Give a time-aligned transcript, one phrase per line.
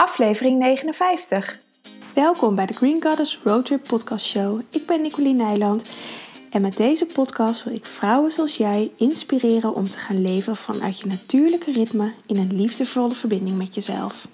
[0.00, 1.60] aflevering 59.
[2.14, 4.60] Welkom bij de Green Goddess Roadtrip Podcast Show.
[4.70, 5.84] Ik ben Nicoline Nijland
[6.50, 10.98] en met deze podcast wil ik vrouwen zoals jij inspireren om te gaan leven vanuit
[11.00, 14.28] je natuurlijke ritme in een liefdevolle verbinding met jezelf.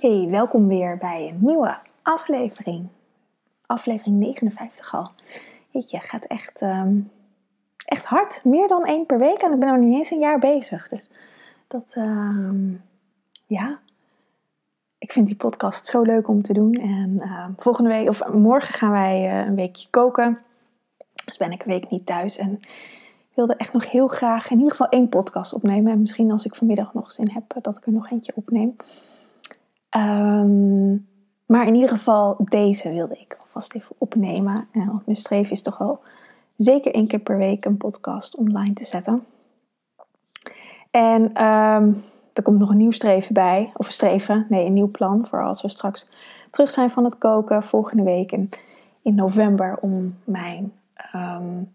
[0.00, 2.88] Hey, welkom weer bij een nieuwe aflevering.
[3.66, 5.10] Aflevering 59 al.
[5.70, 7.00] Weet je, gaat echt, ehm,
[7.86, 8.44] echt hard.
[8.44, 10.88] Meer dan één per week en ik ben nog niet eens een jaar bezig.
[10.88, 11.10] Dus
[11.68, 12.74] dat, ehm,
[13.48, 13.80] ja,
[14.98, 16.72] ik vind die podcast zo leuk om te doen.
[16.72, 20.38] En uh, volgende week, of morgen gaan wij uh, een weekje koken.
[21.24, 22.36] Dus ben ik een week niet thuis.
[22.36, 22.52] En
[23.20, 25.92] ik wilde echt nog heel graag in ieder geval één podcast opnemen.
[25.92, 28.76] En misschien als ik vanmiddag nog zin heb, dat ik er nog eentje opneem.
[29.96, 31.06] Um,
[31.46, 34.68] maar in ieder geval, deze wilde ik alvast even opnemen.
[34.72, 36.00] En want mijn streven is toch wel
[36.56, 39.24] zeker één keer per week een podcast online te zetten.
[40.90, 42.02] En um,
[42.38, 43.70] er komt nog een nieuw streven bij.
[43.76, 45.26] Of een streven, nee, een nieuw plan.
[45.26, 46.08] Voor als we straks
[46.50, 48.32] terug zijn van het koken volgende week.
[48.32, 48.48] En
[49.02, 50.72] in november om mijn
[51.14, 51.74] um,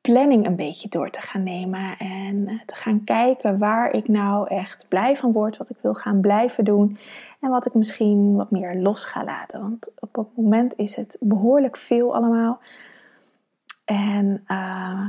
[0.00, 1.96] planning een beetje door te gaan nemen.
[1.98, 5.56] En eh, te gaan kijken waar ik nou echt blij van word.
[5.56, 6.98] Wat ik wil gaan blijven doen.
[7.40, 9.60] En wat ik misschien wat meer los ga laten.
[9.60, 12.60] Want op het moment is het behoorlijk veel allemaal.
[13.84, 15.06] En uh,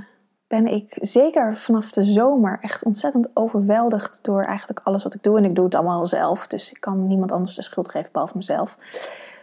[0.47, 5.37] ben ik zeker vanaf de zomer echt ontzettend overweldigd door eigenlijk alles wat ik doe.
[5.37, 8.37] En ik doe het allemaal zelf, dus ik kan niemand anders de schuld geven behalve
[8.37, 8.77] mezelf.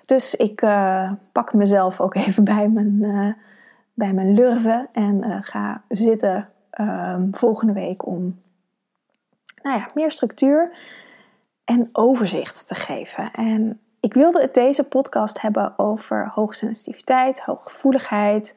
[0.06, 3.32] Dus ik uh, pak mezelf ook even bij mijn, uh,
[3.94, 8.42] bij mijn lurven en uh, ga zitten ehm, volgende week om
[9.62, 10.78] nou ja, meer structuur
[11.64, 13.30] en overzicht te geven.
[13.32, 18.56] En ik wilde het deze podcast hebben over hoogsensitiviteit, hooggevoeligheid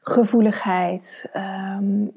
[0.00, 1.30] gevoeligheid.
[1.34, 2.12] Um,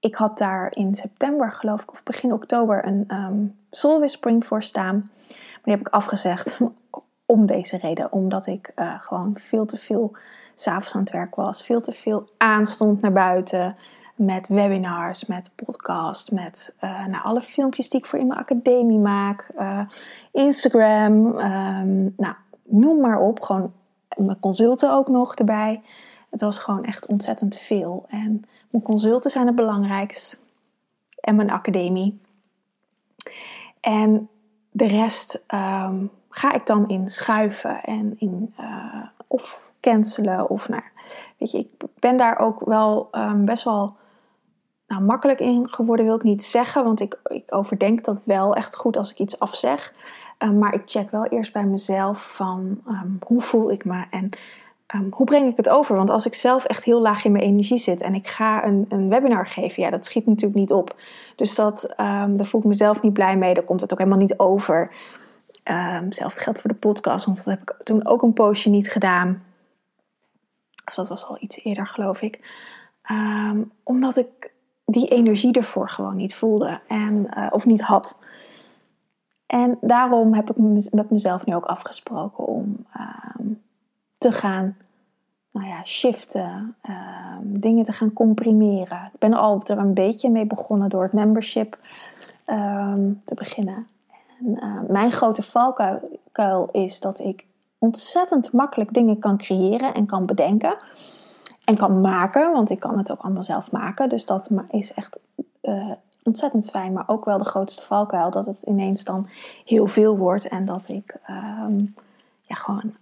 [0.00, 4.62] ik had daar in september, geloof ik, of begin oktober, een um, Soul Whispering voor
[4.62, 5.10] staan.
[5.28, 6.58] Maar die heb ik afgezegd
[7.26, 8.12] om deze reden.
[8.12, 10.16] Omdat ik uh, gewoon veel te veel
[10.54, 11.62] s'avonds aan het werk was.
[11.62, 13.76] Veel te veel aanstond naar buiten.
[14.14, 18.98] Met webinars, met podcast, met uh, nou, alle filmpjes die ik voor in mijn academie
[18.98, 19.50] maak.
[19.58, 19.82] Uh,
[20.32, 23.40] Instagram, um, nou, noem maar op.
[23.40, 23.72] Gewoon
[24.16, 25.82] mijn consulten ook nog erbij.
[26.30, 28.04] Het was gewoon echt ontzettend veel.
[28.08, 30.42] En mijn consulten zijn het belangrijkst.
[31.20, 32.18] En mijn academie.
[33.80, 34.28] En
[34.70, 40.50] de rest um, ga ik dan in schuiven en in uh, of cancelen.
[40.50, 40.82] Of nou,
[41.38, 43.96] weet je, ik ben daar ook wel um, best wel
[44.86, 46.84] nou, makkelijk in geworden, wil ik niet zeggen.
[46.84, 49.94] Want ik, ik overdenk dat wel echt goed als ik iets afzeg.
[50.38, 52.82] Um, maar ik check wel eerst bij mezelf van
[53.26, 54.30] hoe voel ik me en
[54.94, 55.96] Um, hoe breng ik het over?
[55.96, 58.86] Want als ik zelf echt heel laag in mijn energie zit en ik ga een,
[58.88, 60.96] een webinar geven, ja, dat schiet natuurlijk niet op.
[61.36, 63.54] Dus dat, um, daar voel ik mezelf niet blij mee.
[63.54, 64.90] Daar komt het ook helemaal niet over.
[65.64, 68.90] Um, hetzelfde geldt voor de podcast, want dat heb ik toen ook een poosje niet
[68.90, 69.42] gedaan.
[70.84, 72.64] Of dat was al iets eerder, geloof ik.
[73.82, 74.54] omdat ik
[74.84, 78.18] die energie ervoor gewoon niet voelde en, uh, of niet had.
[79.46, 80.56] En daarom heb ik
[80.90, 82.86] met mezelf nu ook afgesproken om
[84.26, 84.76] te gaan
[85.50, 89.10] nou ja, shiften, uh, dingen te gaan comprimeren.
[89.12, 91.78] Ik ben al er een beetje mee begonnen door het membership
[92.46, 92.94] uh,
[93.24, 93.86] te beginnen.
[94.38, 97.46] En, uh, mijn grote valkuil is dat ik
[97.78, 100.76] ontzettend makkelijk dingen kan creëren en kan bedenken.
[101.64, 104.08] En kan maken, want ik kan het ook allemaal zelf maken.
[104.08, 105.20] Dus dat is echt
[105.60, 106.92] eh, ontzettend fijn.
[106.92, 109.28] Maar ook wel de grootste valkuil dat het ineens dan
[109.64, 110.48] heel veel wordt.
[110.48, 111.78] En dat ik ehm,
[112.40, 112.92] ja, gewoon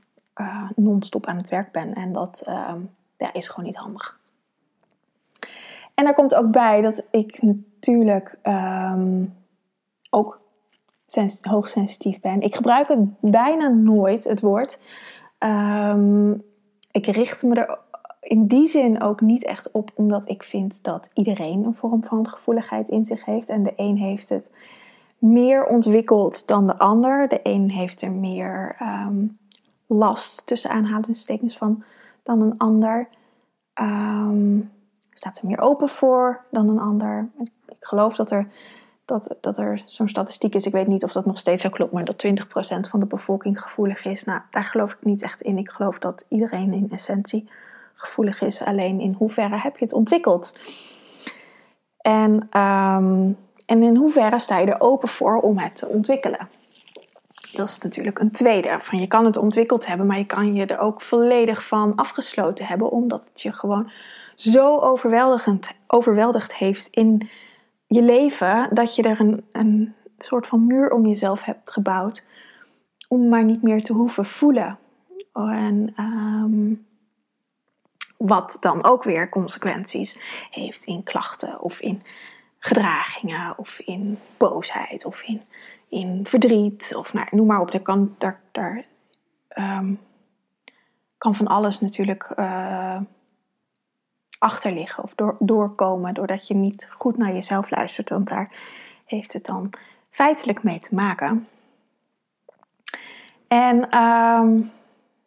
[0.40, 1.92] uh, non-stop aan het werk ben.
[1.92, 2.74] En dat uh,
[3.16, 4.20] ja, is gewoon niet handig.
[5.94, 9.34] En daar komt ook bij dat ik natuurlijk um,
[10.10, 10.40] ook
[11.40, 12.40] hoogsensitief ben.
[12.40, 14.78] Ik gebruik het bijna nooit, het woord.
[15.38, 16.42] Um,
[16.90, 17.78] ik richt me er
[18.20, 22.28] in die zin ook niet echt op, omdat ik vind dat iedereen een vorm van
[22.28, 23.48] gevoeligheid in zich heeft.
[23.48, 24.50] En de een heeft het
[25.18, 27.28] meer ontwikkeld dan de ander.
[27.28, 28.76] De een heeft er meer
[29.96, 31.82] last tussen aanhalingstekens van
[32.22, 33.08] dan een ander.
[33.80, 34.72] Um,
[35.10, 37.28] staat er meer open voor dan een ander.
[37.66, 38.48] Ik geloof dat er,
[39.04, 40.66] dat, dat er zo'n statistiek is.
[40.66, 42.30] Ik weet niet of dat nog steeds zo klopt, maar dat 20%
[42.90, 44.24] van de bevolking gevoelig is.
[44.24, 45.58] Nou, daar geloof ik niet echt in.
[45.58, 47.48] Ik geloof dat iedereen in essentie
[47.92, 48.62] gevoelig is.
[48.62, 50.58] Alleen in hoeverre heb je het ontwikkeld?
[51.96, 53.36] En, um,
[53.66, 56.48] en in hoeverre sta je er open voor om het te ontwikkelen?
[57.56, 58.76] Dat is natuurlijk een tweede.
[58.80, 62.66] Van je kan het ontwikkeld hebben, maar je kan je er ook volledig van afgesloten
[62.66, 63.90] hebben, omdat het je gewoon
[64.34, 67.28] zo overweldigend, overweldigd heeft in
[67.86, 72.24] je leven dat je er een, een soort van muur om jezelf hebt gebouwd.
[73.08, 74.78] Om maar niet meer te hoeven voelen.
[75.32, 76.74] En ehm,
[78.16, 80.18] wat dan ook weer consequenties
[80.50, 82.02] heeft in klachten of in
[82.58, 85.42] gedragingen of in boosheid of in,
[85.94, 87.72] in verdriet of nou, noem maar op.
[87.72, 88.84] Daar kan, daar, daar,
[89.58, 90.00] um,
[91.18, 93.00] kan van alles natuurlijk uh,
[94.38, 98.10] achter liggen of door, doorkomen doordat je niet goed naar jezelf luistert.
[98.10, 98.52] Want daar
[99.04, 99.72] heeft het dan
[100.10, 101.48] feitelijk mee te maken.
[103.48, 104.70] En um,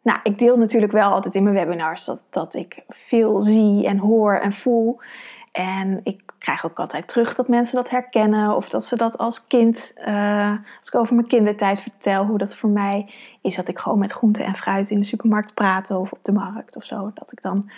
[0.02, 3.98] nou, ik deel natuurlijk wel altijd in mijn webinars dat, dat ik veel zie en
[3.98, 5.00] hoor en voel.
[5.52, 9.46] En ik krijg ook altijd terug dat mensen dat herkennen of dat ze dat als
[9.46, 13.10] kind, uh, als ik over mijn kindertijd vertel, hoe dat voor mij
[13.42, 16.32] is dat ik gewoon met groente en fruit in de supermarkt praat of op de
[16.32, 17.10] markt of zo.
[17.14, 17.70] Dat ik dan,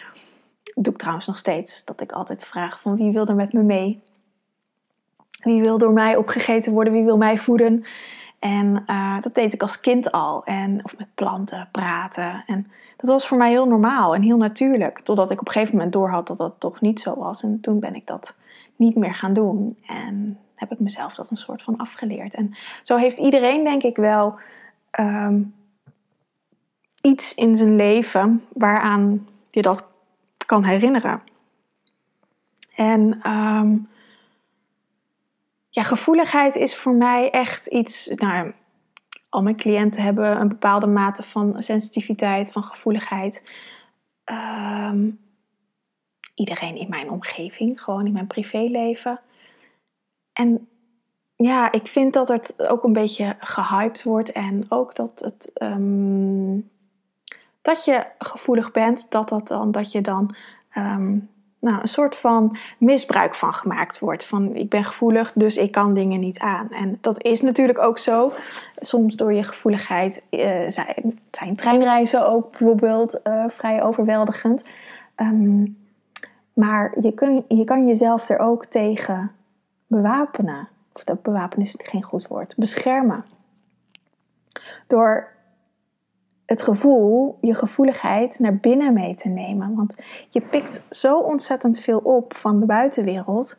[0.74, 3.62] doe ik trouwens nog steeds, dat ik altijd vraag van wie wil er met me
[3.62, 4.02] mee?
[5.42, 6.92] Wie wil door mij opgegeten worden?
[6.92, 7.84] Wie wil mij voeden?
[8.38, 10.44] En uh, dat deed ik als kind al.
[10.44, 12.42] En, of met planten praten.
[12.46, 15.00] En dat was voor mij heel normaal en heel natuurlijk.
[15.00, 17.42] Totdat ik op een gegeven moment doorhad dat dat toch niet zo was.
[17.42, 18.36] En toen ben ik dat
[18.80, 19.78] niet meer gaan doen.
[19.86, 22.34] En heb ik mezelf dat een soort van afgeleerd.
[22.34, 24.38] En zo heeft iedereen, denk ik wel,
[25.00, 25.54] um,
[27.02, 29.88] iets in zijn leven waaraan je dat
[30.46, 31.22] kan herinneren.
[32.74, 33.86] En um,
[35.68, 38.08] ja, gevoeligheid is voor mij echt iets.
[38.08, 38.52] Nou,
[39.28, 43.50] al mijn cliënten hebben een bepaalde mate van sensitiviteit, van gevoeligheid.
[44.24, 45.18] Um,
[46.40, 49.20] iedereen in mijn omgeving, gewoon in mijn privéleven.
[50.32, 50.68] En
[51.36, 55.50] ja, ik vind dat het ook een beetje gehyped wordt en ook dat het.
[55.62, 56.70] Um,
[57.62, 60.34] dat je gevoelig bent, dat, dat, dan, dat je dan
[60.76, 61.28] um,
[61.58, 64.24] nou, een soort van misbruik van gemaakt wordt.
[64.24, 66.70] Van ik ben gevoelig, dus ik kan dingen niet aan.
[66.70, 68.32] En dat is natuurlijk ook zo.
[68.76, 74.64] Soms door je gevoeligheid uh, zijn, treinreizen ook bijvoorbeeld uh, vrij overweldigend.
[75.16, 75.79] Um,
[76.52, 79.32] maar je, kun, je kan jezelf er ook tegen
[79.86, 80.68] bewapenen.
[80.92, 82.56] Of dat bewapenen is geen goed woord.
[82.56, 83.24] Beschermen.
[84.86, 85.28] Door
[86.46, 89.74] het gevoel, je gevoeligheid naar binnen mee te nemen.
[89.74, 89.96] Want
[90.28, 93.58] je pikt zo ontzettend veel op van de buitenwereld,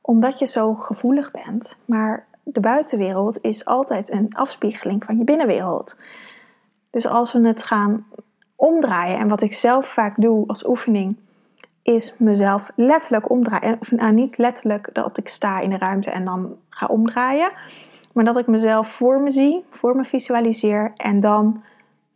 [0.00, 1.76] omdat je zo gevoelig bent.
[1.84, 5.98] Maar de buitenwereld is altijd een afspiegeling van je binnenwereld.
[6.90, 8.06] Dus als we het gaan
[8.56, 11.16] omdraaien, en wat ik zelf vaak doe als oefening,
[11.94, 13.76] is mezelf letterlijk omdraaien.
[13.80, 17.50] Of nou, niet letterlijk dat ik sta in de ruimte en dan ga omdraaien,
[18.12, 21.62] maar dat ik mezelf voor me zie, voor me visualiseer en dan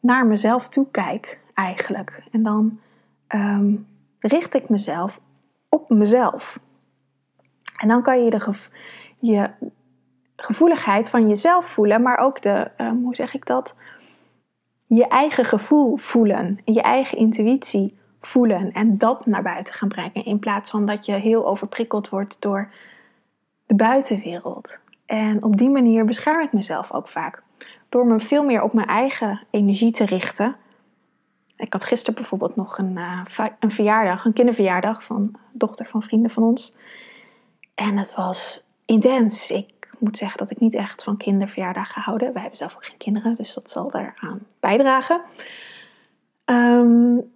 [0.01, 2.23] naar mezelf toe kijk eigenlijk.
[2.31, 2.79] En dan
[3.27, 3.75] ehm,
[4.19, 5.21] richt ik mezelf
[5.69, 6.59] op mezelf.
[7.77, 8.55] En dan kan je de
[9.19, 9.51] je
[10.37, 13.75] gevoeligheid van jezelf voelen, maar ook de, um, hoe zeg ik dat?
[14.87, 17.95] Je eigen gevoel voelen, je eigen intuïtie
[18.27, 20.25] voelen en dat naar buiten gaan brengen.
[20.25, 22.71] In plaats van dat je heel overprikkeld wordt door
[23.67, 24.81] de buitenwereld.
[25.07, 27.43] En op die manier bescherm ik mezelf ook vaak
[27.89, 30.57] door me veel meer op mijn eigen energie te richten.
[31.57, 33.25] Ik had gisteren bijvoorbeeld nog een, uh,
[33.59, 36.75] een verjaardag, een kinderverjaardag van een dochter van vrienden van ons.
[37.75, 39.51] En het was intens.
[39.51, 42.33] Ik moet zeggen dat ik niet echt van kinderverjaardagen houden.
[42.33, 45.23] Wij hebben zelf ook geen kinderen, dus dat zal daaraan bijdragen.
[46.45, 47.32] Um,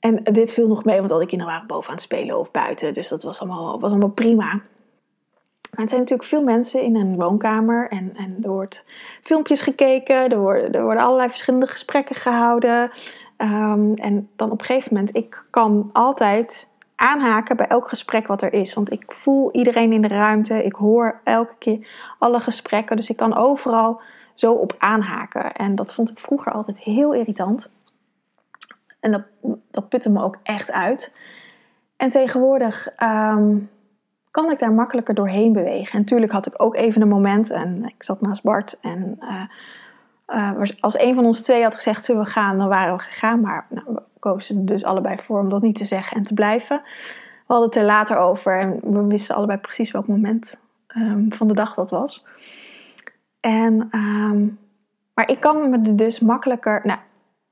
[0.00, 2.50] en dit viel nog mee, want al die kinderen waren boven aan het spelen of
[2.50, 2.92] buiten.
[2.94, 4.60] Dus dat was allemaal, was allemaal prima.
[5.70, 8.84] Maar het zijn natuurlijk veel mensen in een woonkamer en, en er wordt
[9.22, 12.90] filmpjes gekeken, er worden, er worden allerlei verschillende gesprekken gehouden.
[13.36, 18.42] Um, en dan op een gegeven moment, ik kan altijd aanhaken bij elk gesprek wat
[18.42, 18.74] er is.
[18.74, 21.88] Want ik voel iedereen in de ruimte, ik hoor elke keer
[22.18, 24.00] alle gesprekken, dus ik kan overal
[24.34, 25.52] zo op aanhaken.
[25.52, 27.72] En dat vond ik vroeger altijd heel irritant.
[29.00, 29.26] En
[29.70, 31.14] dat, putte me ook echt uit.
[31.96, 33.70] En tegenwoordig um,
[34.30, 35.92] kan ik daar makkelijker doorheen bewegen.
[35.92, 39.42] En natuurlijk had ik ook even een moment en ik zat naast Bart en uh,
[40.28, 43.40] uh, als een van ons twee had gezegd zullen we gaan, dan waren we gegaan.
[43.40, 46.34] Maar nou, we kozen er dus allebei voor om dat niet te zeggen en te
[46.34, 46.80] blijven.
[47.46, 50.60] We hadden het er later over en we wisten allebei precies welk moment
[50.96, 52.24] um, van de dag dat was.
[53.40, 54.58] En, um,
[55.14, 56.98] maar ik kan me er dus makkelijker, nou,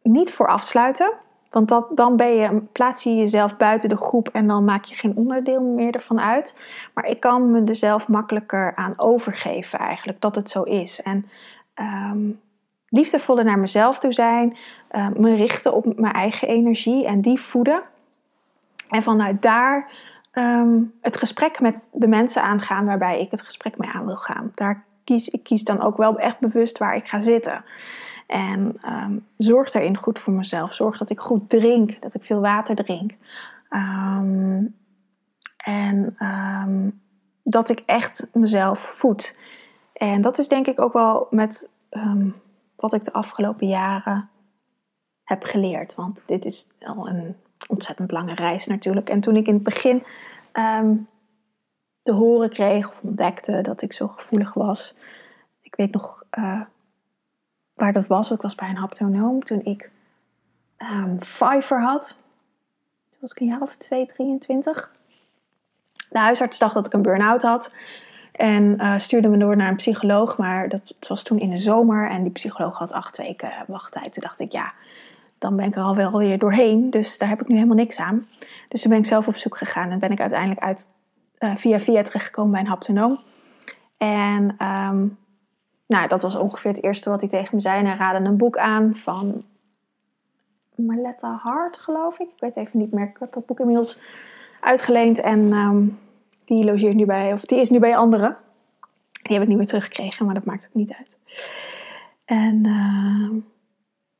[0.03, 1.13] niet voor afsluiten.
[1.51, 5.17] Want dan ben je, plaats je jezelf buiten de groep en dan maak je geen
[5.17, 6.55] onderdeel meer ervan uit.
[6.95, 11.03] Maar ik kan me er zelf makkelijker aan overgeven eigenlijk, dat het zo is.
[11.03, 11.29] En
[11.75, 12.41] um,
[12.89, 14.57] liefdevoller naar mezelf toe zijn,
[14.93, 17.83] uh, me richten op mijn eigen energie en die voeden.
[18.89, 19.93] En vanuit daar
[20.33, 24.51] ehm, het gesprek met de mensen aangaan waarbij ik het gesprek mee aan wil gaan.
[24.55, 27.65] Daar kies, ik kies dan ook wel echt bewust waar ik ga zitten.
[28.29, 30.75] En um, zorg daarin goed voor mezelf.
[30.75, 33.13] Zorg dat ik goed drink, dat ik veel water drink.
[33.69, 34.65] Ehm,
[35.57, 36.17] en
[37.43, 39.39] dat ik echt mezelf voed.
[39.93, 41.71] En dat is denk ik ook wel met
[42.77, 44.29] wat ik de afgelopen jaren
[45.25, 45.95] heb geleerd.
[45.95, 47.37] Want dit is al een
[47.69, 49.09] ontzettend lange reis natuurlijk.
[49.09, 50.03] En toen ik in het begin
[52.01, 54.97] te horen kreeg of ontdekte dat ik zo gevoelig was.
[55.61, 56.61] Ik weet nog uh,
[57.79, 58.31] waar dat was.
[58.31, 59.91] Ik was bij een haptonoom toen ik
[60.79, 61.19] um,
[61.69, 62.17] had.
[63.11, 64.91] Toen was ik een jaar of 2, 23.
[66.11, 67.73] De huisarts dacht dat ik een burn-out had.
[68.33, 70.37] En uh, stuurde me door naar een psycholoog.
[70.37, 72.11] Maar dat was toen in de zomer.
[72.11, 74.13] En die psycholoog had acht weken wachttijd.
[74.13, 74.73] Toen dacht ik, ja,
[75.39, 76.91] dan ben ik er al wel weer doorheen.
[76.91, 78.27] Dus daar heb ik nu helemaal niks aan.
[78.69, 80.89] Dus toen ben ik zelf op zoek gegaan en ben ik uiteindelijk uit,
[81.39, 83.21] uh, via via terechtgekomen bij een haptonoom.
[83.99, 85.19] En um,
[85.89, 87.79] nou, dat was ongeveer het eerste wat hij tegen me zei.
[87.79, 89.45] En hij raadde een boek aan van
[90.75, 92.29] Marletta Hart, geloof ik.
[92.29, 93.09] Ik weet even niet meer.
[93.09, 94.01] Ik heb dat boek inmiddels
[94.61, 95.99] uitgeleend en um,
[96.45, 98.37] die logeert nu bij, of die is nu bij anderen.
[99.23, 101.19] Die heb ik niet meer teruggekregen, maar dat maakt ook niet uit.
[102.25, 103.43] En uh,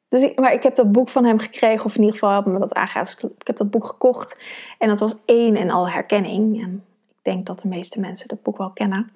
[0.09, 2.59] dus maar ik heb dat boek van hem gekregen, of in ieder geval hebben me
[2.59, 3.21] dat aangehaald.
[3.21, 4.41] Dus ik heb dat boek gekocht
[4.79, 6.63] en dat was één en al herkenning.
[6.63, 9.11] En ik denk dat de meeste mensen dat boek wel kennen.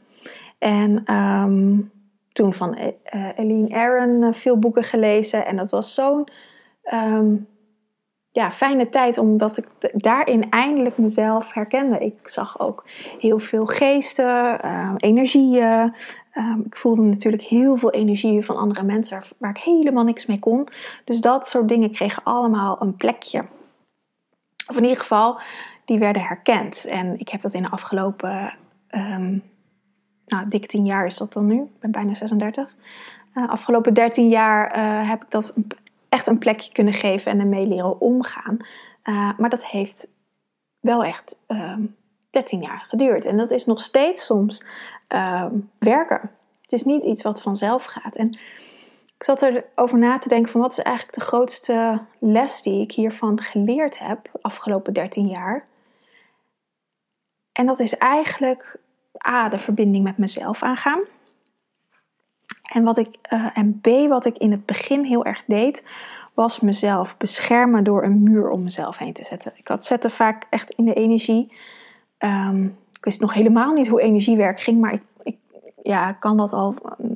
[0.58, 1.90] En um,
[2.32, 5.46] toen van uh, Eline Aaron uh, veel boeken gelezen.
[5.46, 6.28] En dat was zo'n
[6.92, 7.46] um,
[8.32, 9.66] ja, fijne tijd, omdat ik
[10.02, 11.98] daarin eindelijk mezelf herkende.
[11.98, 12.84] Ik zag ook
[13.18, 15.94] heel veel geesten, uh, energieën.
[16.32, 20.38] Uh, ik voelde natuurlijk heel veel energieën van andere mensen waar ik helemaal niks mee
[20.38, 20.68] kon.
[21.04, 23.44] Dus dat soort dingen kregen allemaal een plekje.
[24.68, 25.40] Of in ieder geval,
[25.84, 26.84] die werden herkend.
[26.84, 28.54] En ik heb dat in de afgelopen,
[28.90, 29.42] um,
[30.26, 31.62] nou, dik tien jaar is dat dan nu.
[31.62, 32.74] Ik ben bijna 36.
[33.34, 35.54] Uh, afgelopen 13 jaar uh, heb ik dat
[36.08, 38.56] echt een plekje kunnen geven en ermee leren omgaan.
[39.04, 40.08] Uh, maar dat heeft
[40.80, 41.82] wel echt uh, ehm,
[42.30, 43.26] 13 jaar geduurd.
[43.26, 44.64] En dat is nog steeds soms
[45.08, 45.46] uh,
[45.78, 46.30] werken.
[46.62, 48.16] Het is niet iets wat vanzelf gaat.
[48.16, 48.28] En
[49.16, 52.92] ik zat erover na te denken van wat is eigenlijk de grootste les die ik
[52.92, 55.66] hiervan geleerd heb afgelopen 13 jaar.
[57.52, 58.80] En dat is eigenlijk
[59.28, 61.00] A, de verbinding met mezelf aangaan.
[62.72, 65.84] En, wat ik, uh, en B, wat ik in het begin heel erg deed,
[66.34, 69.52] was mezelf beschermen door een muur om mezelf heen te zetten.
[69.56, 71.52] Ik had zette vaak echt in de energie.
[72.18, 72.64] Um,
[72.98, 75.36] ik wist nog helemaal niet hoe energiewerk ging, maar ik, ik,
[75.82, 76.74] ja, kan dat al.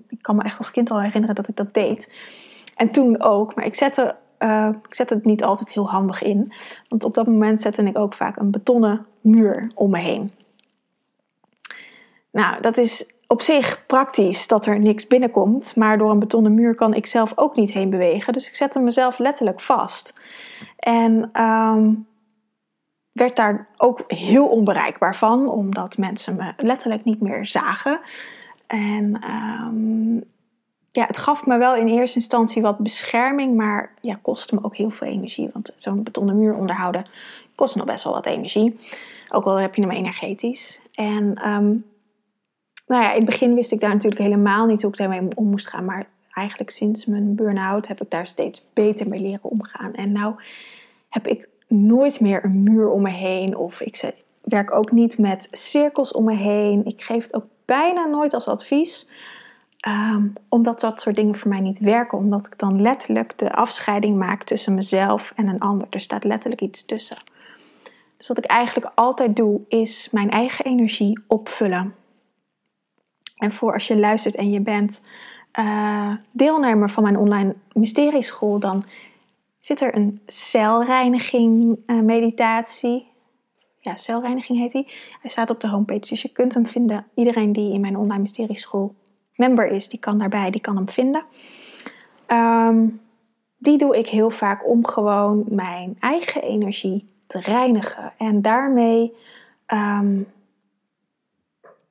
[0.08, 2.12] Ik kan me echt als kind al herinneren dat ik dat deed.
[2.76, 6.52] En toen ook, maar ik zette, uh, ik zette het niet altijd heel handig in.
[6.88, 10.30] Want op dat moment zette ik ook vaak een betonnen muur om me heen.
[12.36, 16.74] Nou, dat is op zich praktisch dat er niks binnenkomt, maar door een betonnen muur
[16.74, 18.32] kan ik zelf ook niet heen bewegen.
[18.32, 20.14] Dus ik zette mezelf letterlijk vast.
[20.76, 22.06] En um,
[23.12, 28.00] werd daar ook heel onbereikbaar van, omdat mensen me letterlijk niet meer zagen.
[28.66, 30.24] En um,
[30.92, 34.76] ja, het gaf me wel in eerste instantie wat bescherming, maar ja, kostte me ook
[34.76, 35.50] heel veel energie.
[35.52, 37.06] Want zo'n betonnen muur onderhouden
[37.54, 38.78] kost nog best wel wat energie.
[39.32, 40.80] Ook al heb je hem energetisch.
[40.94, 41.84] En um,
[42.86, 45.50] nou ja, in het begin wist ik daar natuurlijk helemaal niet hoe ik daarmee om
[45.50, 45.84] moest gaan.
[45.84, 49.94] Maar eigenlijk sinds mijn burn-out heb ik daar steeds beter mee leren omgaan.
[49.94, 50.34] En nou
[51.08, 53.56] heb ik nooit meer een muur om me heen.
[53.56, 56.84] Of ik werk ook niet met cirkels om me heen.
[56.84, 59.08] Ik geef het ook bijna nooit als advies.
[59.88, 62.18] Um, omdat dat soort dingen voor mij niet werken.
[62.18, 65.86] Omdat ik dan letterlijk de afscheiding maak tussen mezelf en een ander.
[65.90, 67.16] Er staat letterlijk iets tussen.
[68.16, 71.94] Dus wat ik eigenlijk altijd doe, is mijn eigen energie opvullen.
[73.36, 75.00] En voor als je luistert en je bent
[75.58, 78.84] uh, deelnemer van mijn online mysterieschool, dan
[79.60, 83.06] zit er een celreiniging uh, meditatie.
[83.80, 84.88] Ja, celreiniging heet hij.
[85.20, 87.06] Hij staat op de homepage, dus je kunt hem vinden.
[87.14, 88.94] Iedereen die in mijn online mysterieschool
[89.34, 91.24] member is, die kan daarbij, die kan hem vinden.
[92.28, 93.00] Um,
[93.58, 98.12] die doe ik heel vaak om gewoon mijn eigen energie te reinigen.
[98.18, 99.12] En daarmee
[99.66, 100.26] um,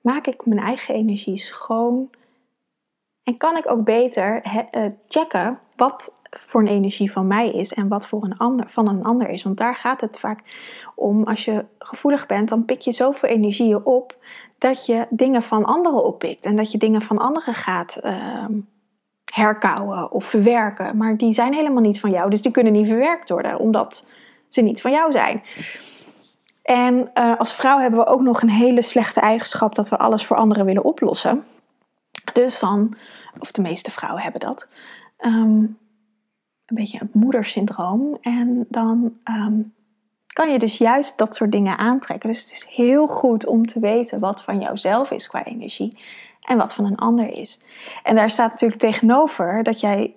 [0.05, 2.09] maak ik mijn eigen energie schoon
[3.23, 7.87] en kan ik ook beter eh, checken wat voor een energie van mij is en
[7.87, 9.43] wat voor een ander, van een ander is.
[9.43, 10.39] Want daar gaat het vaak
[10.95, 11.23] om.
[11.23, 14.17] Als je gevoelig bent, dan pik je zoveel energieën op
[14.57, 16.45] dat je dingen van anderen oppikt.
[16.45, 18.45] En dat je dingen van anderen gaat uh,
[19.33, 20.97] herkauwen of verwerken.
[20.97, 24.07] Maar die zijn helemaal niet van jou, dus die kunnen niet verwerkt worden, omdat
[24.49, 25.43] ze niet van jou zijn.
[26.65, 30.25] En uh, als vrouw hebben we ook nog een hele slechte eigenschap dat we alles
[30.25, 31.43] voor anderen willen oplossen.
[32.33, 32.93] Dus dan,
[33.39, 34.67] of de meeste vrouwen hebben dat,
[35.19, 35.77] um,
[36.65, 38.17] een beetje het moedersyndroom.
[38.21, 39.73] En dan um,
[40.27, 42.29] kan je dus juist dat soort dingen aantrekken.
[42.29, 45.97] Dus het is heel goed om te weten wat van jouzelf is qua energie
[46.41, 47.61] en wat van een ander is.
[48.03, 50.15] En daar staat natuurlijk tegenover dat jij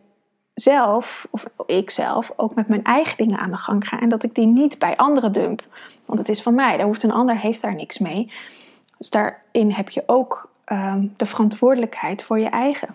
[0.60, 4.00] zelf, of ik zelf, ook met mijn eigen dingen aan de gang ga.
[4.00, 5.62] En dat ik die niet bij anderen dump.
[6.04, 6.76] Want het is van mij.
[6.76, 8.32] Daar hoeft een ander heeft daar niks mee.
[8.98, 12.94] Dus daarin heb je ook um, de verantwoordelijkheid voor je eigen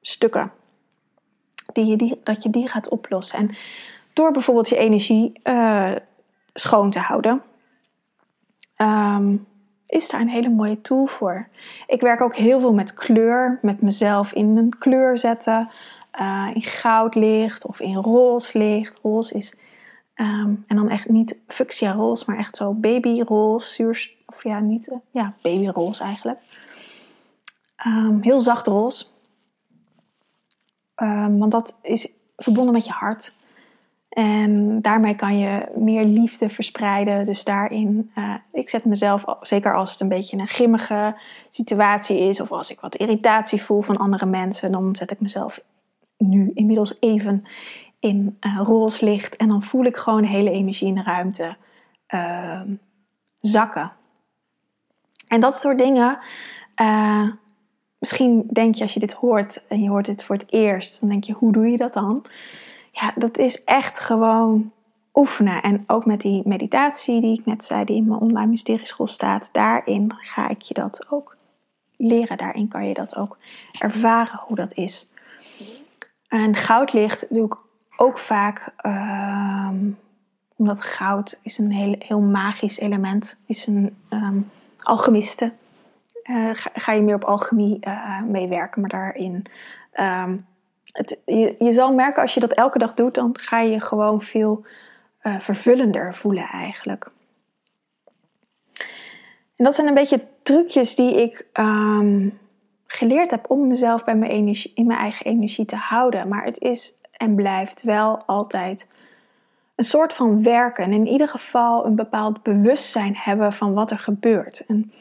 [0.00, 0.52] stukken.
[1.72, 3.38] Die je die, dat je die gaat oplossen.
[3.38, 3.50] En
[4.12, 5.94] door bijvoorbeeld je energie uh,
[6.54, 7.42] schoon te houden,
[8.76, 9.46] um,
[9.86, 11.48] is daar een hele mooie tool voor.
[11.86, 15.70] Ik werk ook heel veel met kleur, met mezelf in een kleur zetten,
[16.20, 18.98] uh, in goudlicht of in roze licht.
[19.02, 19.56] Roze is,
[20.14, 24.88] um, en dan echt niet fuchsia roze, maar echt zo babyroze, zuur, of ja, niet,
[24.88, 26.38] uh, ja, babyroze eigenlijk.
[27.86, 29.04] Um, heel zacht roze.
[30.96, 33.32] Um, want dat is verbonden met je hart.
[34.08, 37.24] En daarmee kan je meer liefde verspreiden.
[37.26, 41.16] Dus daarin, uh, ik zet mezelf, zeker als het een beetje een grimmige
[41.48, 45.60] situatie is, of als ik wat irritatie voel van andere mensen, dan zet ik mezelf
[46.18, 47.44] nu inmiddels even
[48.00, 49.36] in uh, roze licht.
[49.36, 51.56] En dan voel ik gewoon hele energie in de ruimte
[52.14, 52.60] uh,
[53.40, 53.92] zakken.
[55.28, 56.18] En dat soort dingen.
[56.80, 57.28] Uh,
[57.98, 61.08] misschien denk je als je dit hoort en je hoort dit voor het eerst, dan
[61.08, 62.26] denk je, hoe doe je dat dan?
[62.94, 64.72] ja, dat is echt gewoon
[65.14, 65.62] oefenen.
[65.62, 69.48] En ook met die meditatie die ik net zei, die in mijn online mysterieschool staat,
[69.52, 71.36] daarin ga ik je dat ook
[71.96, 72.36] leren.
[72.36, 73.36] Daarin kan je dat ook
[73.78, 75.10] ervaren hoe dat is.
[76.34, 77.56] En goudlicht doe ik
[77.96, 79.70] ook vaak, uh,
[80.56, 84.50] omdat goud is een heel, heel magisch element, is een um,
[84.80, 85.52] alchemiste.
[86.24, 89.44] Uh, ga, je meer op alchemie uh, meewerken, maar daarin
[90.00, 90.46] um,
[90.92, 91.20] het,
[91.58, 94.64] je, zal merken als je dat elke dag doet, dan ga je gewoon veel
[95.22, 97.10] uh, vervullender voelen eigenlijk.
[99.56, 101.46] En dat zijn een beetje trucjes die ik
[102.96, 106.28] geleerd heb om mezelf bij mijn energie, in mijn eigen energie te houden.
[106.28, 108.88] Maar het is en blijft wel altijd
[109.74, 110.84] een soort van werken.
[110.84, 114.66] En in ieder geval een bepaald bewustzijn hebben van wat er gebeurt.
[114.66, 114.92] En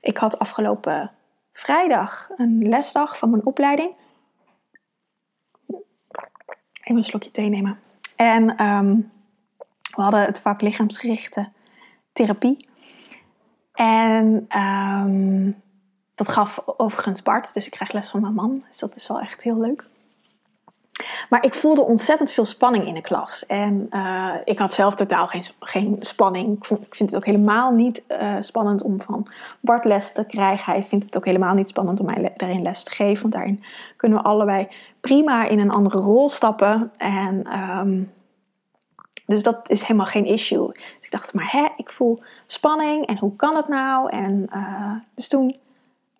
[0.00, 1.10] ik had afgelopen
[1.52, 3.96] vrijdag een lesdag van mijn opleiding.
[6.82, 7.78] Even een slokje thee nemen.
[8.16, 9.12] En um,
[9.96, 11.48] we hadden het vak lichaamsgerichte
[12.12, 12.68] therapie.
[13.72, 15.62] En um,
[16.16, 18.62] dat gaf overigens Bart, dus ik krijg les van mijn man.
[18.66, 19.84] Dus dat is wel echt heel leuk.
[21.28, 23.46] Maar ik voelde ontzettend veel spanning in de klas.
[23.46, 26.56] En uh, ik had zelf totaal geen, geen spanning.
[26.56, 29.26] Ik, ik, vind het ook helemaal niet uh, spannend om van
[29.60, 30.72] Bart les te krijgen.
[30.72, 33.20] Hij vindt het ook helemaal niet spannend om mij daarin les te geven.
[33.20, 33.64] Want daarin
[33.96, 34.68] kunnen we allebei
[35.00, 36.92] prima in een andere rol stappen.
[36.96, 38.10] En um,
[39.26, 40.72] dus dat is helemaal geen issue.
[40.72, 44.10] Dus ik dacht, maar hè, ik voel spanning en hoe kan het nou?
[44.10, 45.56] En uh, dus toen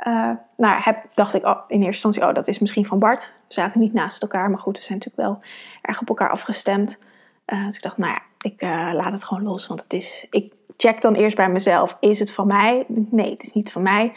[0.05, 3.33] uh, nou, heb, dacht ik in eerste instantie, oh, dat is misschien van Bart.
[3.49, 5.51] We zaten niet naast elkaar, maar goed, we zijn natuurlijk wel
[5.83, 6.99] erg op elkaar afgestemd.
[7.47, 10.27] Uh, dus ik dacht, nou ja, ik uh, laat het gewoon los, want het is,
[10.31, 12.85] ik check dan eerst bij mezelf, is het van mij?
[12.89, 14.13] Nee, het is niet van mij.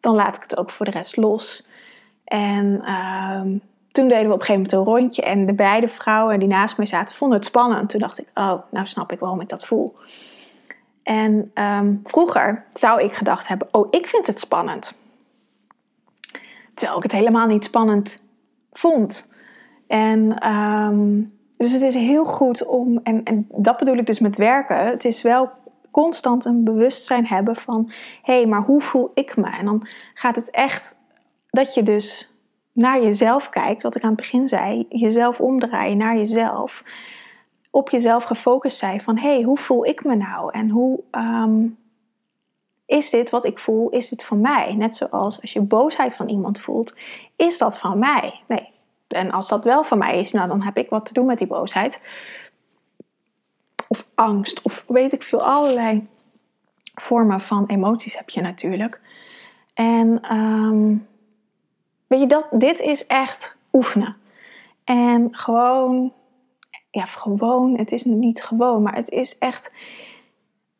[0.00, 1.68] Dan laat ik het ook voor de rest los.
[2.24, 3.56] En ehm,
[3.92, 6.76] toen deden we op een gegeven moment een rondje en de beide vrouwen die naast
[6.76, 7.90] mij zaten vonden het spannend.
[7.90, 9.94] Toen dacht ik, oh, nou snap ik waarom ik dat voel.
[11.02, 14.96] En um, vroeger zou ik gedacht hebben, oh, ik vind het spannend.
[16.78, 18.26] Terwijl ik het helemaal niet spannend
[18.72, 19.32] vond.
[19.86, 24.36] En um, dus het is heel goed om, en, en dat bedoel ik dus met
[24.36, 25.50] werken, het is wel
[25.90, 27.90] constant een bewustzijn hebben van,
[28.22, 29.56] hé, hey, maar hoe voel ik me?
[29.58, 31.00] En dan gaat het echt
[31.50, 32.34] dat je dus
[32.72, 36.82] naar jezelf kijkt, wat ik aan het begin zei, jezelf omdraaien naar jezelf,
[37.70, 40.52] op jezelf gefocust zijn van, hé, hey, hoe voel ik me nou?
[40.52, 41.78] En hoe, um,
[42.88, 43.88] is dit wat ik voel?
[43.88, 44.74] Is dit van mij?
[44.74, 46.94] Net zoals als je boosheid van iemand voelt,
[47.36, 48.40] is dat van mij?
[48.46, 48.68] Nee.
[49.08, 51.38] En als dat wel van mij is, nou dan heb ik wat te doen met
[51.38, 52.00] die boosheid.
[53.88, 56.06] Of angst, of weet ik veel, allerlei
[56.94, 59.00] vormen van emoties heb je natuurlijk.
[59.74, 61.06] En um,
[62.06, 64.16] weet je, dat, dit is echt oefenen.
[64.84, 66.12] En gewoon,
[66.90, 69.72] ja, gewoon, het is niet gewoon, maar het is echt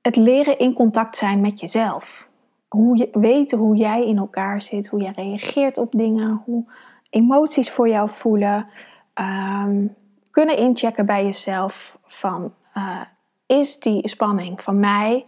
[0.00, 2.28] het leren in contact zijn met jezelf.
[2.68, 6.64] Hoe je, weten hoe jij in elkaar zit, hoe jij reageert op dingen, hoe
[7.10, 8.66] emoties voor jou voelen.
[9.14, 9.96] Um,
[10.30, 13.00] kunnen inchecken bij jezelf van uh,
[13.46, 15.26] is die spanning van mij?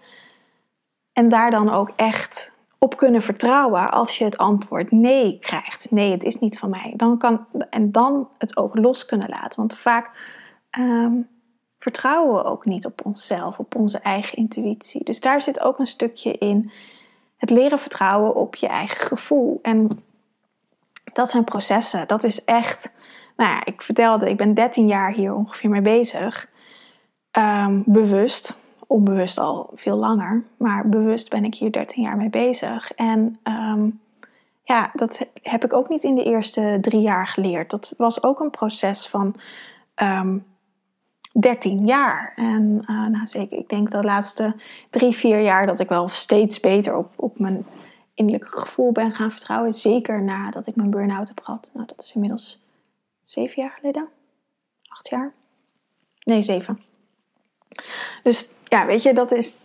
[1.12, 5.90] En daar dan ook echt op kunnen vertrouwen als je het antwoord nee krijgt.
[5.90, 6.92] Nee, het is niet van mij.
[6.96, 9.59] Dan kan, en dan het ook los kunnen laten.
[9.59, 10.11] Want vaak
[10.70, 11.12] ehm,
[11.80, 15.04] vertrouwen we ook niet op onszelf, op onze eigen intuïtie.
[15.04, 16.70] Dus daar zit ook een stukje in
[17.36, 19.58] het leren vertrouwen op je eigen gevoel.
[19.62, 20.02] En
[21.12, 22.08] dat zijn processen.
[22.08, 22.94] Dat is echt.
[23.36, 26.48] Nou ja, ik vertelde, ik ben 13 jaar hier ongeveer mee bezig.
[27.32, 28.58] Um, bewust
[28.90, 30.44] onbewust al veel langer.
[30.56, 32.92] Maar bewust ben ik hier 13 jaar mee bezig.
[32.92, 34.00] En um,
[34.62, 37.70] ja, dat heb ik ook niet in de eerste drie jaar geleerd.
[37.70, 39.34] Dat was ook een proces van
[39.94, 40.38] ehm,
[41.38, 42.32] 13 jaar.
[42.36, 44.54] En uh, nou, zeker, ik denk de laatste
[44.90, 47.66] drie, vier jaar dat ik wel steeds beter op, op mijn
[48.14, 49.72] innerlijke gevoel ben gaan vertrouwen.
[49.72, 51.70] Zeker nadat ik mijn burn-out heb gehad.
[51.74, 52.64] Nou, dat is inmiddels
[53.22, 54.08] zeven jaar geleden.
[54.88, 55.32] Acht jaar.
[56.24, 56.80] Nee, zeven.
[58.22, 59.58] Dus ja, weet je, dat is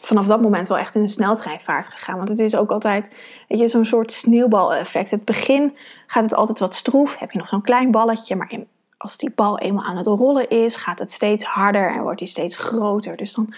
[0.00, 2.16] vanaf dat moment wel echt in een sneltreinvaart gegaan.
[2.16, 3.14] Want het is ook altijd,
[3.48, 5.10] weet je, zo'n soort sneeuwbaleffect.
[5.10, 5.76] Het begin
[6.06, 7.18] gaat het altijd wat stroef.
[7.18, 8.52] Heb je nog zo'n klein balletje, maar
[8.98, 12.28] als die bal eenmaal aan het rollen is, gaat het steeds harder en wordt die
[12.28, 13.16] steeds groter.
[13.16, 13.54] Dus dan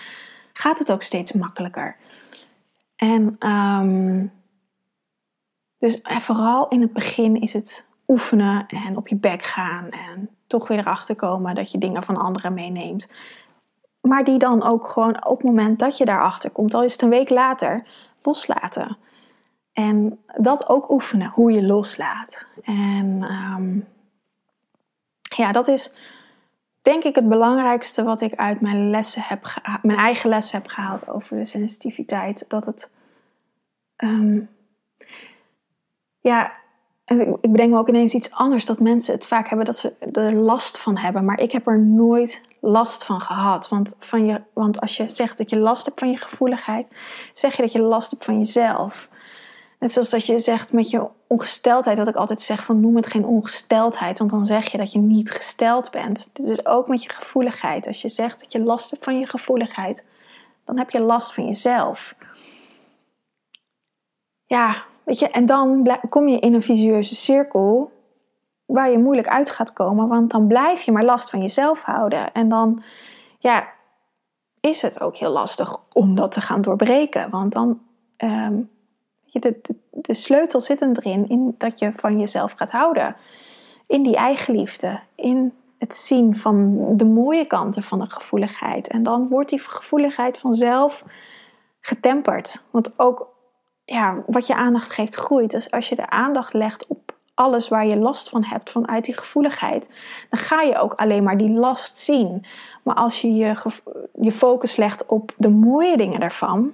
[0.52, 1.96] gaat het ook steeds makkelijker.
[2.96, 4.32] En um,
[5.78, 10.68] dus vooral in het begin is het oefenen en op je bek gaan en toch
[10.68, 13.08] weer erachter komen dat je dingen van anderen meeneemt.
[14.00, 17.02] Maar die dan ook gewoon op het moment dat je daarachter komt, al is het
[17.02, 17.86] een week later,
[18.22, 18.96] loslaten.
[19.72, 22.48] En dat ook oefenen, hoe je loslaat.
[22.62, 23.86] En um,
[25.36, 25.94] ja, dat is
[26.82, 31.08] denk ik het belangrijkste wat ik uit mijn lessen heb, mijn eigen lessen heb gehaald
[31.08, 32.44] over de sensitiviteit.
[32.48, 32.90] Dat het,
[33.96, 34.48] um,
[36.20, 36.52] ja,
[37.40, 38.64] ik bedenk me ook ineens iets anders.
[38.64, 41.24] Dat mensen het vaak hebben dat ze er last van hebben.
[41.24, 43.68] Maar ik heb er nooit last van gehad.
[43.68, 46.86] Want, van je, want als je zegt dat je last hebt van je gevoeligheid,
[47.32, 49.08] zeg je dat je last hebt van jezelf.
[49.80, 53.06] Net zoals dat je zegt met je ongesteldheid, wat ik altijd zeg van noem het
[53.06, 56.30] geen ongesteldheid, want dan zeg je dat je niet gesteld bent.
[56.32, 57.86] Dit is ook met je gevoeligheid.
[57.86, 60.04] Als je zegt dat je last hebt van je gevoeligheid,
[60.64, 62.14] dan heb je last van jezelf.
[64.44, 67.92] Ja, weet je, en dan kom je in een visueuze cirkel
[68.66, 72.32] waar je moeilijk uit gaat komen, want dan blijf je maar last van jezelf houden.
[72.32, 72.82] En dan,
[73.38, 73.68] ja,
[74.60, 77.80] is het ook heel lastig om dat te gaan doorbreken, want dan,
[78.16, 78.70] je,
[79.38, 83.16] de, de, sleutel zit erin in dat je van jezelf gaat houden.
[83.86, 88.88] In die eigenliefde, in het zien van de mooie kanten van de gevoeligheid.
[88.88, 91.04] En dan wordt die gevoeligheid vanzelf
[91.80, 92.64] getemperd.
[92.70, 93.28] Want ook
[93.84, 95.50] ja, wat je aandacht geeft groeit.
[95.50, 99.18] Dus als je de aandacht legt op alles waar je last van hebt vanuit die
[99.18, 99.88] gevoeligheid,
[100.30, 102.46] dan ga je ook alleen maar die last zien.
[102.82, 103.56] Maar als je je,
[104.20, 106.72] je focus legt op de mooie dingen daarvan,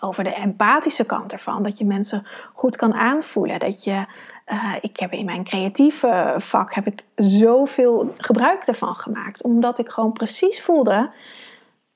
[0.00, 4.06] over de empathische kant ervan, dat je mensen goed kan aanvoelen, dat je,
[4.46, 9.88] uh, ik heb in mijn creatieve vak heb ik zoveel gebruik ervan gemaakt, omdat ik
[9.88, 11.10] gewoon precies voelde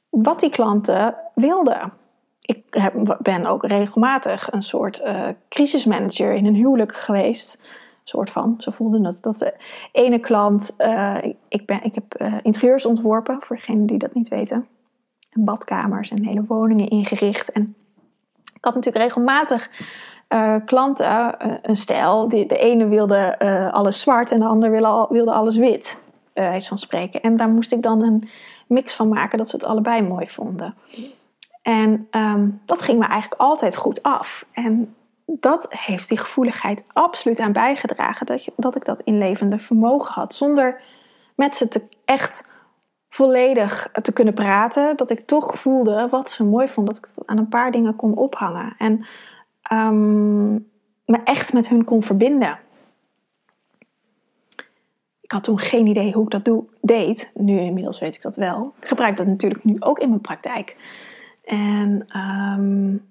[0.09, 1.93] wat die klanten wilden
[2.51, 7.61] ik ben ook regelmatig een soort uh, crisismanager in een huwelijk geweest.
[8.05, 9.23] Soort van, zo voelde het.
[9.23, 9.55] Dat de
[9.93, 10.75] ene klant,
[11.49, 14.67] ik, ben, ik heb interieurs ontworpen, voor degenen die dat niet weten.
[15.33, 17.53] En badkamers en hele woningen ingericht.
[17.53, 17.75] En
[18.61, 19.71] ik had natuurlijk regelmatig
[20.65, 21.37] klanten,
[21.71, 22.29] een stijl.
[22.29, 23.39] Die, de ene wilde
[23.73, 25.99] alles zwart en de ander wilde, wilde alles wit.
[26.59, 27.21] Spreken.
[27.21, 28.29] En daar moest ik dan een
[28.67, 30.75] mix van maken dat ze het allebei mooi vonden.
[31.63, 34.45] En ehm, dat ging me eigenlijk altijd goed af.
[34.53, 34.95] En
[35.27, 38.27] dat heeft die gevoeligheid absoluut aan bijgedragen.
[38.27, 40.35] Dat, dat ik dat inlevende vermogen had.
[40.35, 40.83] Zonder
[41.35, 42.49] met ze te echt
[43.11, 44.97] volledig te kunnen praten.
[44.97, 46.87] Dat ik toch voelde wat ze mooi vond.
[46.87, 48.75] Dat ik aan een paar dingen kon ophangen.
[48.79, 49.07] En
[49.73, 50.53] um,
[51.05, 52.59] me echt met hun kon verbinden.
[55.21, 57.31] Ik had toen geen idee hoe ik dat doe, deed.
[57.35, 58.73] Nu inmiddels weet ik dat wel.
[58.81, 60.77] Ik gebruik dat natuurlijk nu ook in mijn praktijk.
[61.45, 63.09] En um,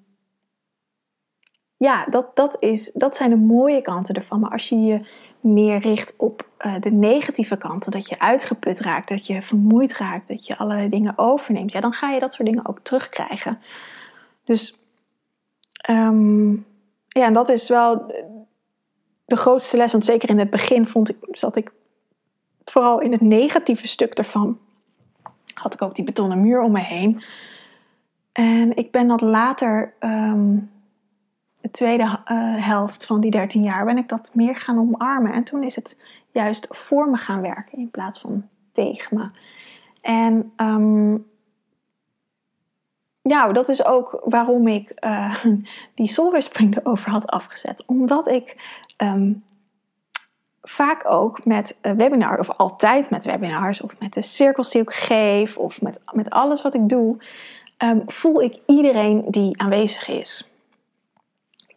[1.77, 4.39] ja, dat, dat, is, dat zijn de mooie kanten ervan.
[4.39, 5.05] Maar als je je
[5.39, 10.27] meer richt op uh, de negatieve kanten, dat je uitgeput raakt, dat je vermoeid raakt,
[10.27, 13.59] dat je allerlei dingen overneemt, ja, dan ga je dat soort dingen ook terugkrijgen.
[14.43, 14.79] Dus
[15.89, 16.65] um,
[17.07, 18.13] ja, en dat is wel
[19.25, 19.91] de grootste les.
[19.91, 21.71] Want zeker in het begin vond ik, zat ik
[22.63, 24.59] vooral in het negatieve stuk ervan.
[25.53, 27.21] Had ik ook die betonnen muur om me heen.
[28.31, 30.71] En ik ben dat later, um,
[31.61, 35.31] de tweede uh, helft van die 13 jaar, ben ik dat meer gaan omarmen.
[35.31, 35.97] En toen is het
[36.31, 39.29] juist voor me gaan werken in plaats van tegen me.
[40.01, 41.27] En um,
[43.21, 45.43] ja, dat is ook waarom ik uh,
[45.95, 47.83] die Soulwespring erover had afgezet.
[47.85, 48.55] Omdat ik
[48.97, 49.33] ehm,
[50.61, 55.57] vaak ook met webinars, of altijd met webinars, of met de cirkels die ik geef,
[55.57, 57.17] of met, met alles wat ik doe,
[57.77, 60.51] um, voel ik iedereen die aanwezig is.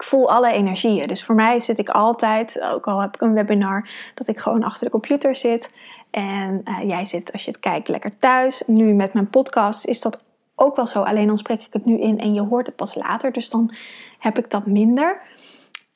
[0.02, 1.06] Ik voel alle energieën.
[1.08, 4.62] Dus voor mij zit ik altijd, ook al heb ik een webinar, dat ik gewoon
[4.62, 5.76] achter de computer zit.
[6.10, 8.62] En uh, jij zit, als je het kijkt, lekker thuis.
[8.66, 11.02] Nu met mijn podcast is dat ook wel zo.
[11.02, 13.32] Alleen dan spreek ik het nu in en je hoort het pas later.
[13.32, 13.74] Dus dan
[14.18, 15.22] heb ik dat minder.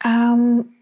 [0.06, 0.76] Um,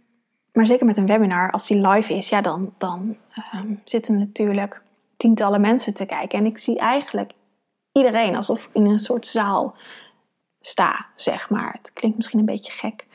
[0.53, 3.17] maar zeker met een webinar, als die live is, ja, dan, dan
[3.55, 4.83] um, zitten natuurlijk
[5.17, 6.39] tientallen mensen te kijken.
[6.39, 7.33] En ik zie eigenlijk
[7.93, 9.75] iedereen alsof ik in een soort zaal
[10.67, 11.73] sta, zeg maar.
[11.79, 13.07] Het klinkt misschien een beetje gek.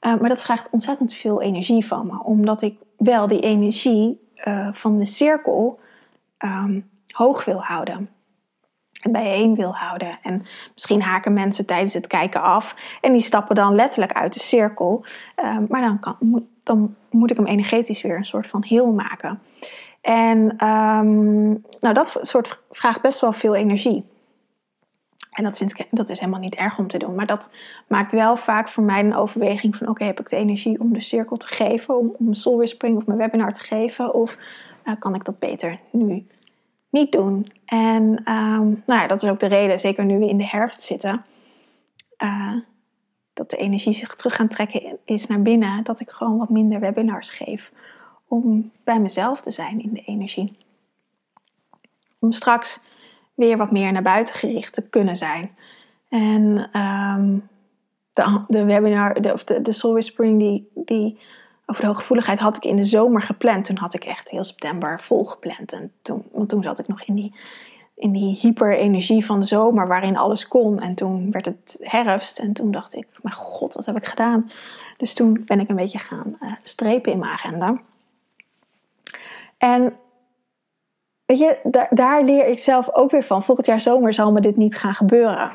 [0.00, 2.22] Uh, maar dat vraagt ontzettend veel energie van me.
[2.22, 5.80] Omdat ik wel die energie uh, van de cirkel
[6.44, 8.10] um, hoog wil houden
[9.02, 10.18] en bijeen wil houden.
[10.22, 10.42] En
[10.72, 15.04] misschien haken mensen tijdens het kijken af en die stappen dan letterlijk uit de cirkel.
[15.44, 19.42] Um, maar dan, kan, dan moet ik hem energetisch weer een soort van heel maken.
[20.00, 24.04] En um, nou, dat soort vraagt best wel veel energie.
[25.38, 27.14] En dat, vind ik, dat is helemaal niet erg om te doen.
[27.14, 27.50] Maar dat
[27.86, 29.88] maakt wel vaak voor mij een overweging van...
[29.88, 31.98] oké, heb ik de energie om de cirkel te geven...
[31.98, 34.14] om, om een soul of mijn webinar te geven...
[34.14, 34.38] of
[34.84, 36.26] uh, kan ik dat beter nu
[36.90, 37.52] niet doen.
[37.64, 40.82] En um, nou ja, dat is ook de reden, zeker nu we in de herfst
[40.82, 41.24] zitten,
[42.22, 42.56] uh,
[43.32, 46.80] dat de energie zich terug gaan trekken is naar binnen, dat ik gewoon wat minder
[46.80, 47.72] webinars geef.
[48.28, 50.56] Om bij mezelf te zijn in de energie.
[52.18, 52.80] Om straks
[53.38, 55.50] weer wat meer naar buiten gericht te kunnen zijn.
[56.08, 57.48] En um,
[58.12, 61.18] de, de webinar, de, of de, de Soul Whispering, die, die
[61.66, 63.64] over de hooggevoeligheid had ik in de zomer gepland.
[63.64, 65.72] Toen had ik echt heel september vol gepland.
[65.72, 67.34] En toen, want toen zat ik nog in die,
[67.94, 70.80] in die hyper-energie van de zomer waarin alles kon.
[70.80, 74.50] En toen werd het herfst en toen dacht ik, mijn god, wat heb ik gedaan?
[74.96, 77.80] Dus toen ben ik een beetje gaan uh, strepen in mijn agenda.
[79.58, 79.96] En
[81.28, 83.42] weet je, daar, daar leer ik zelf ook weer van.
[83.42, 85.52] Volgend jaar zomer zal me dit niet gaan gebeuren.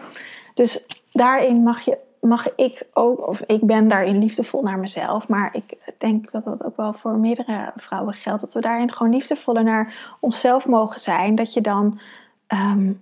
[0.53, 5.55] Dus daarin mag je mag ik ook, of ik ben daarin liefdevol naar mezelf, maar
[5.55, 9.63] ik denk dat dat ook wel voor meerdere vrouwen geldt, dat we daarin gewoon liefdevoller
[9.63, 11.36] naar onszelf mogen zijn.
[11.36, 11.99] Dat je dan
[12.47, 13.01] um,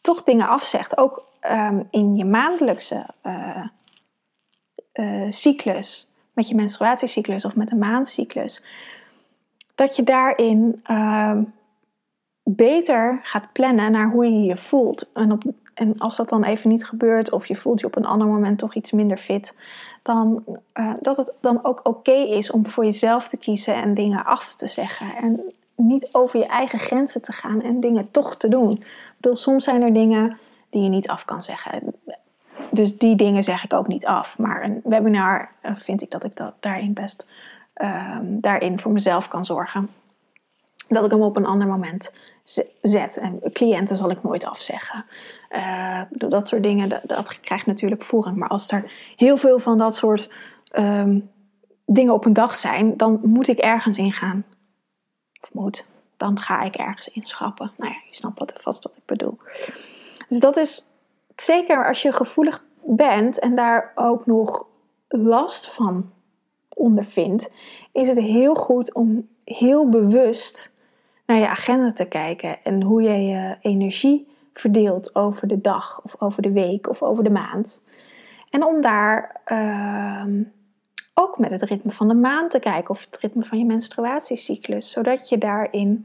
[0.00, 3.64] toch dingen afzegt, ook um, in je maandelijkse uh,
[4.94, 8.64] uh, cyclus, met je menstruatiecyclus of met een maandcyclus.
[9.74, 11.38] Dat je daarin uh,
[12.44, 15.10] beter gaat plannen naar hoe je je voelt.
[15.12, 15.42] En op
[15.74, 18.58] en als dat dan even niet gebeurt, of je voelt je op een ander moment
[18.58, 19.56] toch iets minder fit,
[20.02, 24.24] dan uh, dat het dan ook oké is om voor jezelf te kiezen en dingen
[24.24, 25.16] af te zeggen.
[25.16, 25.40] En
[25.76, 28.70] niet over je eigen grenzen te gaan en dingen toch te doen.
[28.72, 30.38] Ik bedoel, soms zijn er dingen
[30.70, 31.94] die je niet af kan zeggen.
[32.70, 34.38] Dus die dingen zeg ik ook niet af.
[34.38, 37.26] Maar een webinar uh, vind ik dat ik dat daarin best
[37.76, 39.88] uh, daarin voor mezelf kan zorgen.
[40.88, 42.12] Dat ik hem op een ander moment
[42.82, 43.16] zet.
[43.16, 45.04] En cliënten zal ik nooit afzeggen.
[45.50, 48.36] Uh, dat soort dingen, dat, dat, krijgt natuurlijk voering.
[48.36, 50.30] Maar als er heel veel van dat soort
[50.72, 51.30] um,
[51.86, 54.44] dingen op een dag zijn, dan moet ik ergens in gaan.
[55.40, 57.72] Of moet, dan ga ik ergens inschrappen.
[57.76, 59.38] Nou ja, je snapt vast wat ik bedoel.
[60.28, 60.88] Dus dat is
[61.36, 64.66] zeker als je gevoelig bent en daar ook nog
[65.08, 66.12] last van
[66.68, 67.52] ondervindt,
[67.92, 70.73] is het heel goed om heel bewust
[71.26, 76.14] naar je agenda te kijken en hoe je je energie verdeelt over de dag of
[76.18, 77.82] over de week of over de maand.
[78.50, 80.44] En om daar uh,
[81.14, 84.90] ook met het ritme van de maan te kijken of het ritme van je menstruatiecyclus,
[84.90, 86.04] zodat je daarin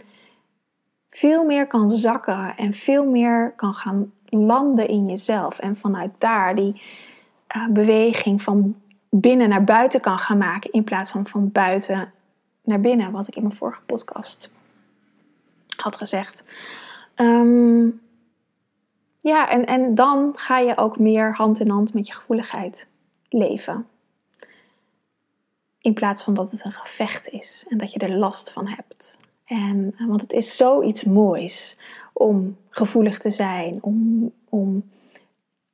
[1.10, 6.55] veel meer kan zakken en veel meer kan gaan landen in jezelf en vanuit daar
[6.55, 6.82] die
[7.55, 8.75] uh, beweging van
[9.10, 12.13] binnen naar buiten kan gaan maken in plaats van van buiten
[12.63, 14.58] naar binnen, wat ik in mijn vorige podcast
[15.82, 16.44] had gezegd.
[17.15, 18.02] Um,
[19.18, 22.89] ja, en, en dan ga je ook meer hand in hand met je gevoeligheid
[23.30, 23.88] leven.
[25.80, 29.20] In plaats van dat het een gevecht is en dat je er last van hebt.
[29.46, 31.78] En, want het is zoiets moois
[32.13, 34.89] om gevoelig te zijn, om, om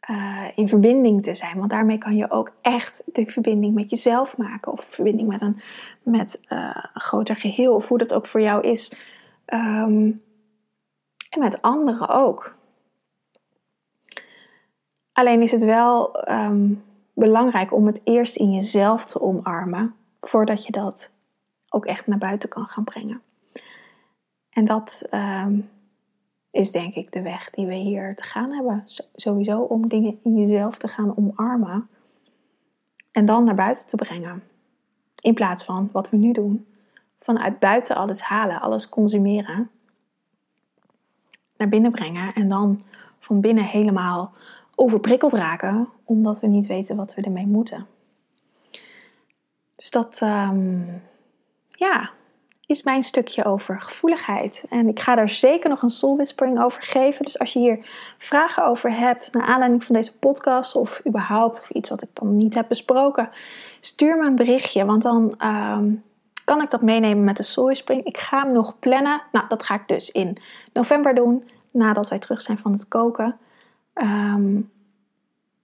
[0.09, 1.57] uh, in verbinding te zijn.
[1.57, 4.71] Want daarmee kan je ook echt de verbinding met jezelf maken.
[4.71, 5.61] Of verbinding met een,
[6.03, 7.75] met, een groter geheel.
[7.75, 8.93] Of hoe dat ook voor jou is.
[9.53, 10.17] Um,
[11.29, 12.55] en met anderen ook.
[15.11, 19.95] Alleen is het wel um, belangrijk om het eerst in jezelf te omarmen.
[20.21, 21.11] Voordat je dat
[21.69, 23.21] ook echt naar buiten kan gaan brengen.
[24.49, 25.69] En dat um,
[26.51, 28.83] is denk ik de weg die we hier te gaan hebben.
[29.15, 31.89] Sowieso om dingen in jezelf te gaan omarmen.
[33.11, 34.43] En dan naar buiten te brengen.
[35.21, 36.67] In plaats van wat we nu doen.
[37.25, 39.69] Vanuit buiten alles halen, alles consumeren.
[41.57, 42.83] Naar binnen brengen en dan
[43.19, 44.31] van binnen helemaal
[44.75, 45.89] overprikkeld raken.
[46.03, 47.87] Omdat we niet weten wat we ermee moeten.
[49.75, 50.79] Dus dat, ehm,
[51.69, 52.09] ja,
[52.65, 54.65] is mijn stukje over gevoeligheid.
[54.69, 57.25] En ik ga daar zeker nog een soul whispering over geven.
[57.25, 61.69] Dus als je hier vragen over hebt, naar aanleiding van deze podcast of überhaupt of
[61.69, 63.29] iets wat ik dan niet heb besproken,
[63.79, 65.93] stuur me een berichtje, want dan ehm,
[66.45, 68.03] kan ik dat meenemen met de soul whispering.
[68.03, 69.21] Ik ga hem nog plannen.
[69.31, 70.37] Nou, dat ga ik dus in
[70.73, 73.37] november doen, nadat wij terug zijn van het koken.
[73.93, 74.53] Ehm,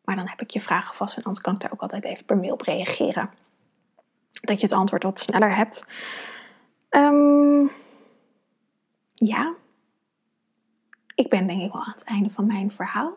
[0.03, 2.25] maar dan heb ik je vragen vast en anders kan ik daar ook altijd even
[2.25, 3.29] per mail op reageren.
[4.31, 5.85] Dat je het antwoord wat sneller hebt.
[6.89, 7.71] Um,
[9.13, 9.53] ja,
[11.15, 13.13] ik ben denk ik wel aan het einde van mijn verhaal.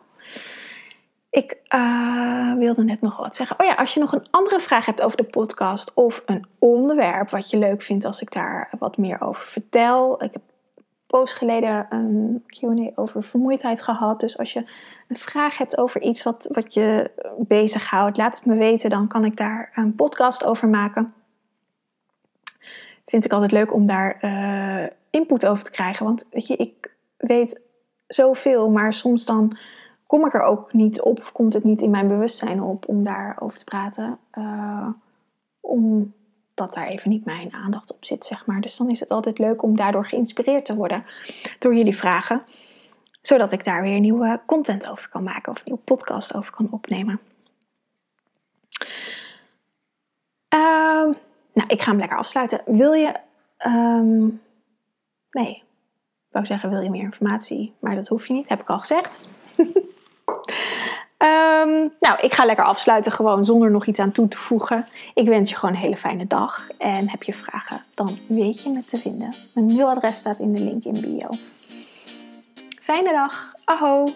[1.35, 3.59] Ik uh, wilde net nog wat zeggen.
[3.59, 7.29] Oh ja, als je nog een andere vraag hebt over de podcast of een onderwerp
[7.29, 10.23] wat je leuk vindt als ik daar wat meer over vertel.
[10.23, 10.41] Ik heb
[11.07, 14.19] post geleden een QA over vermoeidheid gehad.
[14.19, 14.63] Dus als je
[15.07, 18.89] een vraag hebt over iets wat, wat je bezighoudt, laat het me weten.
[18.89, 21.13] Dan kan ik daar een podcast over maken
[23.05, 26.05] vind ik altijd leuk om daar uh, input over te krijgen.
[26.05, 27.61] Want weet je, ik weet
[28.07, 29.57] zoveel, maar soms dan
[30.07, 33.03] kom ik er ook niet op of komt het niet in mijn bewustzijn op om
[33.03, 34.19] daarover te praten.
[34.33, 34.87] Uh,
[35.59, 38.61] omdat daar even niet mijn aandacht op zit, zeg maar.
[38.61, 41.05] Dus dan is het altijd leuk om daardoor geïnspireerd te worden
[41.59, 42.43] door jullie vragen.
[43.21, 46.67] Zodat ik daar weer nieuwe content over kan maken of een nieuwe podcast over kan
[46.71, 47.19] opnemen.
[50.55, 51.15] Uh,
[51.53, 52.61] nou, ik ga hem lekker afsluiten.
[52.65, 53.13] Wil je.
[53.67, 54.41] Um,
[55.29, 57.73] nee, ik wou zeggen, wil je meer informatie?
[57.79, 59.29] Maar dat hoef je niet, heb ik al gezegd.
[61.17, 64.87] um, nou, ik ga lekker afsluiten, gewoon zonder nog iets aan toe te voegen.
[65.13, 66.69] Ik wens je gewoon een hele fijne dag.
[66.77, 69.35] En heb je vragen, dan weet je me te vinden.
[69.53, 71.29] Mijn mailadres staat in de link in bio.
[72.81, 73.53] Fijne dag.
[73.63, 74.13] Aho.